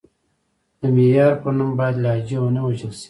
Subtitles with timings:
[0.79, 2.99] د معیار په نوم باید لهجې ونه وژل شي.